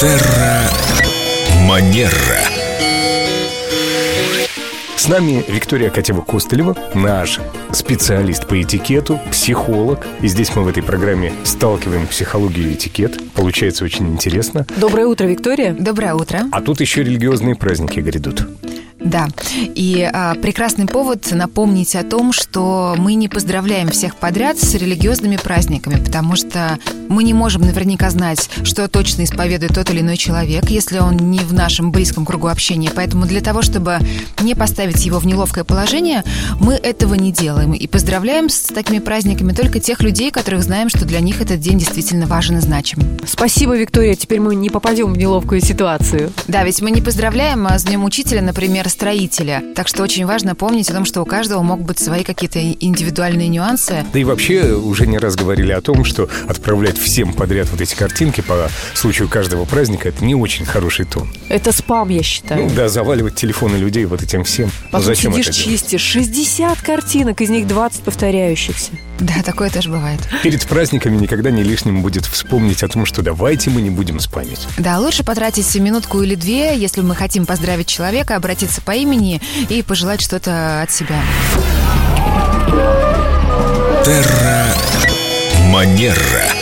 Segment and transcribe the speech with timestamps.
[0.00, 0.62] Терра
[1.66, 2.12] Манера.
[4.96, 7.40] С нами Виктория Катева-Костылева, наш
[7.72, 10.06] специалист по этикету, психолог.
[10.22, 13.18] И здесь мы в этой программе сталкиваем психологию и этикет.
[13.32, 14.64] Получается очень интересно.
[14.76, 15.72] Доброе утро, Виктория.
[15.72, 16.42] Доброе утро.
[16.52, 18.46] А тут еще религиозные праздники грядут.
[19.08, 24.74] Да, и а, прекрасный повод напомнить о том, что мы не поздравляем всех подряд с
[24.74, 26.78] религиозными праздниками, потому что
[27.08, 31.38] мы не можем наверняка знать, что точно исповедует тот или иной человек, если он не
[31.38, 32.90] в нашем близком кругу общения.
[32.94, 33.98] Поэтому для того, чтобы
[34.42, 36.22] не поставить его в неловкое положение,
[36.60, 37.72] мы этого не делаем.
[37.72, 41.78] И поздравляем с такими праздниками только тех людей, которых знаем, что для них этот день
[41.78, 42.98] действительно важен и значим.
[43.26, 44.16] Спасибо, Виктория.
[44.16, 46.30] Теперь мы не попадем в неловкую ситуацию.
[46.46, 49.62] Да, ведь мы не поздравляем а с Днем Учителя, например, строителя.
[49.76, 53.46] Так что очень важно помнить о том, что у каждого могут быть свои какие-то индивидуальные
[53.46, 54.04] нюансы.
[54.12, 57.94] Да и вообще уже не раз говорили о том, что отправлять всем подряд вот эти
[57.94, 61.28] картинки по случаю каждого праздника это не очень хороший тон.
[61.48, 62.64] Это спам, я считаю.
[62.64, 64.66] Ну да, заваливать телефоны людей вот этим всем.
[64.66, 65.80] Ну, Потом зачем сидишь, это делать?
[65.80, 66.02] чистишь.
[66.02, 68.90] 60 картинок, из них 20 повторяющихся.
[69.18, 70.20] Да, такое тоже бывает.
[70.42, 74.66] Перед праздниками никогда не лишним будет вспомнить о том, что давайте мы не будем спамить.
[74.78, 79.82] Да, лучше потратить минутку или две, если мы хотим поздравить человека, обратиться по имени и
[79.82, 81.20] пожелать что-то от себя.
[84.04, 84.66] Терра
[85.70, 86.57] Манера.